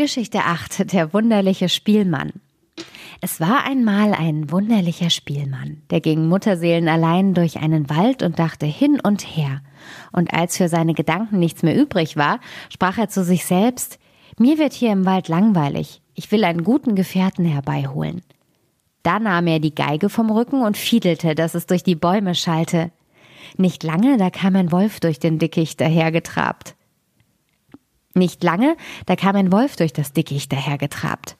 [0.00, 0.94] Geschichte 8.
[0.94, 2.32] Der wunderliche Spielmann.
[3.20, 8.64] Es war einmal ein wunderlicher Spielmann, der ging Mutterseelen allein durch einen Wald und dachte
[8.64, 9.60] hin und her.
[10.10, 12.40] Und als für seine Gedanken nichts mehr übrig war,
[12.70, 13.98] sprach er zu sich selbst,
[14.38, 18.22] mir wird hier im Wald langweilig, ich will einen guten Gefährten herbeiholen.
[19.02, 22.90] Da nahm er die Geige vom Rücken und fiedelte, dass es durch die Bäume schallte.
[23.58, 26.74] Nicht lange, da kam ein Wolf durch den Dickicht dahergetrabt.
[28.14, 31.36] Nicht lange, da kam ein Wolf durch das Dickicht dahergetrabt.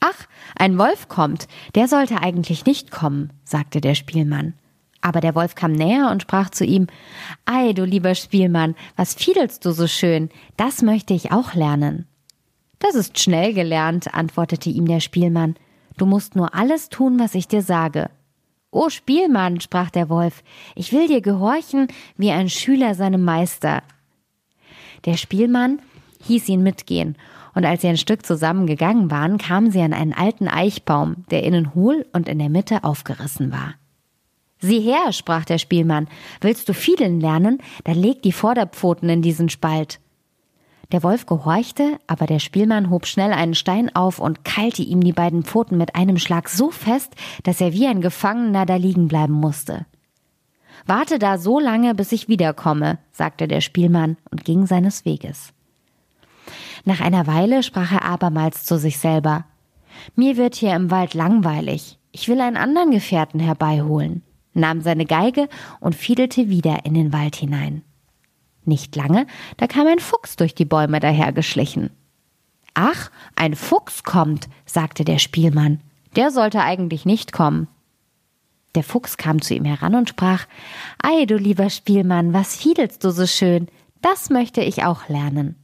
[0.00, 0.26] Ach,
[0.56, 4.54] ein Wolf kommt, der sollte eigentlich nicht kommen, sagte der Spielmann.
[5.00, 6.88] Aber der Wolf kam näher und sprach zu ihm
[7.44, 10.28] Ei, du lieber Spielmann, was fiedelst du so schön?
[10.56, 12.06] Das möchte ich auch lernen.
[12.80, 15.56] Das ist schnell gelernt, antwortete ihm der Spielmann.
[15.96, 18.10] Du musst nur alles tun, was ich dir sage.
[18.70, 20.42] O Spielmann, sprach der Wolf,
[20.74, 23.82] ich will dir gehorchen wie ein Schüler seinem Meister.
[25.04, 25.80] Der Spielmann
[26.22, 27.16] hieß ihn mitgehen,
[27.54, 31.42] und als sie ein Stück zusammen gegangen waren, kamen sie an einen alten Eichbaum, der
[31.42, 33.74] innen hohl und in der Mitte aufgerissen war.
[34.60, 36.08] Sieh her, sprach der Spielmann,
[36.40, 40.00] willst du fiedeln lernen, dann leg die Vorderpfoten in diesen Spalt.
[40.90, 45.12] Der Wolf gehorchte, aber der Spielmann hob schnell einen Stein auf und keilte ihm die
[45.12, 49.34] beiden Pfoten mit einem Schlag so fest, dass er wie ein Gefangener da liegen bleiben
[49.34, 49.86] musste.
[50.86, 55.52] Warte da so lange, bis ich wiederkomme, sagte der Spielmann und ging seines Weges.
[56.84, 59.44] Nach einer Weile sprach er abermals zu sich selber
[60.14, 64.22] Mir wird hier im Wald langweilig, ich will einen anderen Gefährten herbeiholen,
[64.54, 65.48] nahm seine Geige
[65.80, 67.82] und fiedelte wieder in den Wald hinein.
[68.64, 69.26] Nicht lange,
[69.56, 71.90] da kam ein Fuchs durch die Bäume dahergeschlichen.
[72.74, 75.80] Ach, ein Fuchs kommt, sagte der Spielmann.
[76.16, 77.68] Der sollte eigentlich nicht kommen.
[78.74, 80.46] Der Fuchs kam zu ihm heran und sprach
[81.02, 83.68] Ei, du lieber Spielmann, was fiedelst du so schön?
[84.02, 85.56] Das möchte ich auch lernen.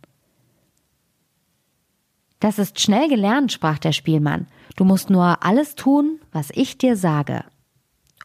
[2.45, 4.49] Das ist schnell gelernt, sprach der Spielmann.
[4.77, 7.43] Du musst nur alles tun, was ich dir sage.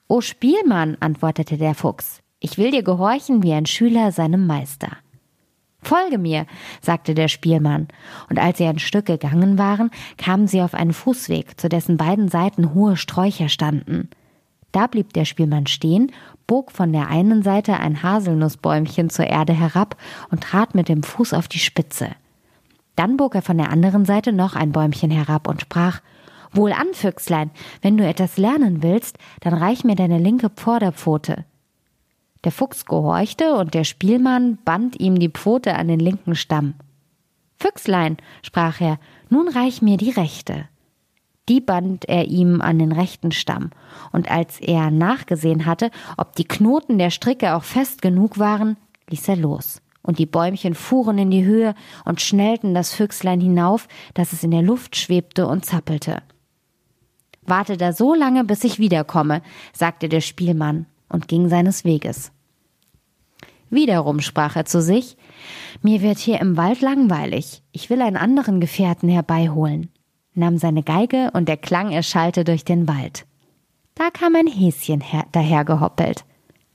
[0.10, 4.90] O Spielmann, antwortete der Fuchs, ich will dir gehorchen wie ein Schüler seinem Meister.
[5.82, 6.48] Folge mir,
[6.82, 7.88] sagte der Spielmann,
[8.30, 12.28] und als sie ein Stück gegangen waren, kamen sie auf einen Fußweg, zu dessen beiden
[12.28, 14.10] Seiten hohe Sträucher standen.
[14.74, 16.12] Da blieb der Spielmann stehen,
[16.46, 19.96] bog von der einen Seite ein Haselnussbäumchen zur Erde herab
[20.30, 22.10] und trat mit dem Fuß auf die Spitze.
[23.00, 26.02] Dann bog er von der anderen Seite noch ein Bäumchen herab und sprach
[26.52, 27.50] Wohlan, Füchslein,
[27.82, 31.46] wenn du etwas lernen willst, dann reich mir deine linke Vorderpfote.
[32.44, 36.74] Der Fuchs gehorchte, und der Spielmann band ihm die Pfote an den linken Stamm.
[37.56, 39.00] Füchslein, sprach er,
[39.30, 40.66] nun reich mir die rechte.
[41.48, 43.70] Die band er ihm an den rechten Stamm,
[44.12, 48.76] und als er nachgesehen hatte, ob die Knoten der Stricke auch fest genug waren,
[49.08, 53.88] ließ er los und die Bäumchen fuhren in die Höhe und schnellten das Füchslein hinauf,
[54.16, 56.24] dass es in der Luft schwebte und zappelte.
[57.44, 62.32] Warte da so lange, bis ich wiederkomme, sagte der Spielmann und ging seines Weges.
[63.70, 65.16] Wiederum sprach er zu sich,
[65.84, 69.92] mir wird hier im Wald langweilig, ich will einen anderen Gefährten herbeiholen,
[70.34, 73.28] nahm seine Geige und der Klang erschallte durch den Wald.
[73.94, 75.04] Da kam ein Häschen
[75.34, 76.26] dahergehoppelt.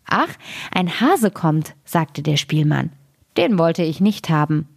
[0.07, 0.29] Ach,
[0.73, 2.93] ein Hase kommt, sagte der Spielmann.
[3.37, 4.69] Den wollte ich nicht haben.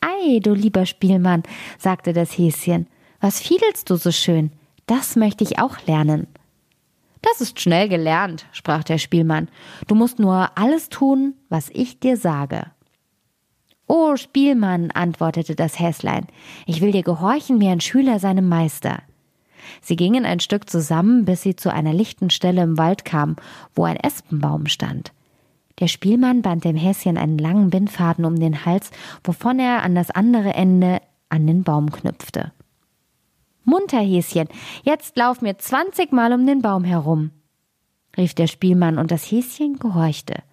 [0.00, 1.44] Ei, du lieber Spielmann,
[1.78, 2.86] sagte das Häschen,
[3.20, 4.50] was fiedelst du so schön?
[4.86, 6.26] Das möchte ich auch lernen.
[7.22, 9.48] Das ist schnell gelernt, sprach der Spielmann.
[9.86, 12.66] Du musst nur alles tun, was ich dir sage.
[13.86, 16.26] O Spielmann, antwortete das Häslein,
[16.66, 19.02] ich will dir gehorchen wie ein Schüler seinem Meister.
[19.80, 23.36] Sie gingen ein Stück zusammen, bis sie zu einer lichten Stelle im Wald kamen,
[23.74, 25.12] wo ein Espenbaum stand.
[25.82, 28.92] Der Spielmann band dem Häschen einen langen Bindfaden um den Hals,
[29.24, 32.52] wovon er an das andere Ende an den Baum knüpfte.
[33.64, 34.46] Munter, Häschen,
[34.84, 37.32] jetzt lauf mir zwanzigmal um den Baum herum,
[38.16, 40.44] rief der Spielmann, und das Häschen gehorchte.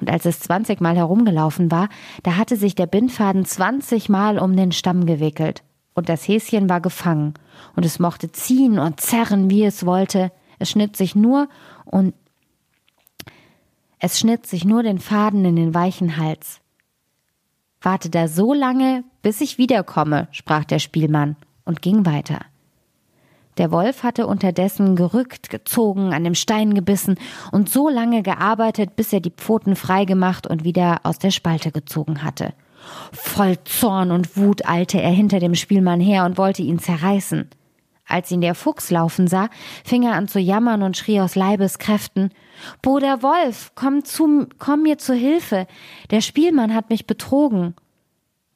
[0.00, 1.90] Und als es zwanzigmal herumgelaufen war,
[2.22, 5.62] da hatte sich der Bindfaden zwanzigmal um den Stamm gewickelt,
[5.92, 7.34] und das Häschen war gefangen,
[7.76, 11.50] und es mochte ziehen und zerren, wie es wollte, es schnitt sich nur
[11.84, 12.14] und
[14.00, 16.60] es schnitt sich nur den Faden in den weichen Hals.
[17.82, 22.40] Warte da so lange, bis ich wiederkomme, sprach der Spielmann und ging weiter.
[23.58, 27.18] Der Wolf hatte unterdessen gerückt, gezogen, an dem Stein gebissen
[27.52, 31.70] und so lange gearbeitet, bis er die Pfoten frei gemacht und wieder aus der Spalte
[31.70, 32.54] gezogen hatte.
[33.12, 37.50] Voll Zorn und Wut eilte er hinter dem Spielmann her und wollte ihn zerreißen.
[38.10, 39.48] Als ihn der Fuchs laufen sah,
[39.84, 42.30] fing er an zu jammern und schrie aus Leibeskräften
[42.82, 45.66] Bruder Wolf, komm zu, komm mir zu Hilfe.
[46.10, 47.74] Der Spielmann hat mich betrogen.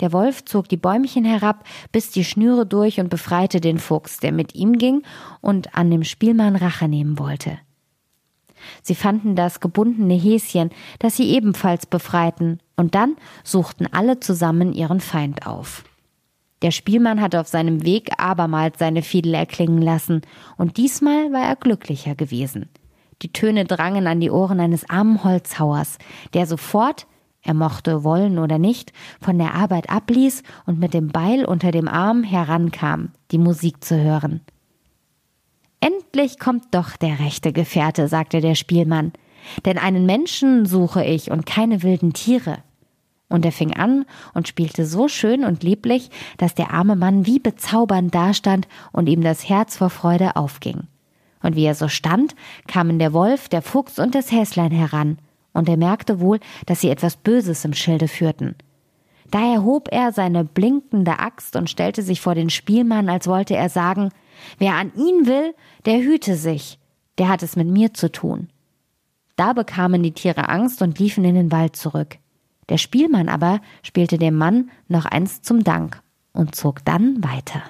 [0.01, 4.33] Der Wolf zog die Bäumchen herab, biss die Schnüre durch und befreite den Fuchs, der
[4.33, 5.03] mit ihm ging
[5.41, 7.59] und an dem Spielmann Rache nehmen wollte.
[8.83, 15.01] Sie fanden das gebundene Häschen, das sie ebenfalls befreiten, und dann suchten alle zusammen ihren
[15.01, 15.85] Feind auf.
[16.63, 20.23] Der Spielmann hatte auf seinem Weg abermals seine Fiedel erklingen lassen,
[20.57, 22.69] und diesmal war er glücklicher gewesen.
[23.23, 25.99] Die Töne drangen an die Ohren eines armen Holzhauers,
[26.33, 27.07] der sofort,
[27.43, 31.89] er mochte wollen oder nicht, von der Arbeit abließ und mit dem Beil unter dem
[31.89, 34.41] Arm herankam, die Musik zu hören.
[35.81, 39.13] Endlich kommt doch der rechte Gefährte, sagte der Spielmann,
[39.67, 42.59] denn einen Menschen suche ich und keine wilden Tiere.
[43.35, 47.41] Und er fing an und spielte so schön und lieblich, dass der arme Mann wie
[47.41, 50.85] bezaubernd dastand und ihm das Herz vor Freude aufging.
[51.43, 52.37] Und wie er so stand,
[52.69, 55.19] kamen der Wolf, der Fuchs und das Häslein heran,
[55.53, 58.55] und er merkte wohl, dass sie etwas Böses im Schilde führten.
[59.33, 63.69] Da erhob er seine blinkende Axt und stellte sich vor den Spielmann, als wollte er
[63.69, 64.11] sagen,
[64.59, 65.57] wer an ihn will,
[65.87, 66.79] der hüte sich,
[67.19, 68.47] der hat es mit mir zu tun.
[69.35, 72.19] Da bekamen die Tiere Angst und liefen in den Wald zurück.
[72.69, 76.03] Der Spielmann aber spielte dem Mann noch eins zum Dank
[76.33, 77.63] und zog dann weiter.